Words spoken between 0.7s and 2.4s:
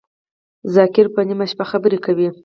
ذاکر په نیمه شپه خبری کوی